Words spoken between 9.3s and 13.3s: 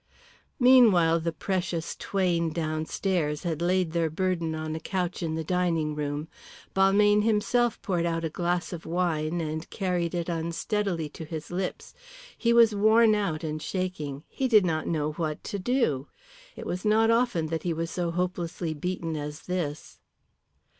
and carried it unsteadily to his lips. He was worn